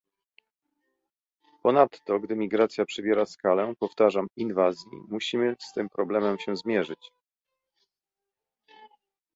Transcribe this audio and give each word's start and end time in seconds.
Ponadto, 1.63 2.19
gdy 2.19 2.35
migracja 2.35 2.85
przybiera 2.85 3.25
skalę- 3.25 3.73
powtarzam- 3.79 4.27
inwazji, 4.35 4.91
musimy 5.09 5.55
z 5.59 5.73
tym 5.73 5.89
problemem 5.89 6.39
się 6.39 6.55
zmierzyć 6.55 7.11